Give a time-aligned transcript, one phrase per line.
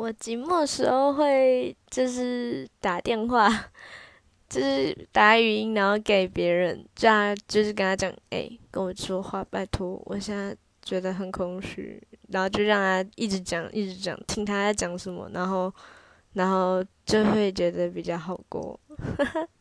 [0.00, 3.50] 我寂寞时候会就是打电话，
[4.48, 15.70] 就是打语音，然后给别人，这样就是跟他讲，哎，跟我说话，拜托，我现在觉得很空虚，然后就让他一直讲，一直讲，听他在讲什么，然后，
[16.32, 18.80] 然后就会觉得比较好过。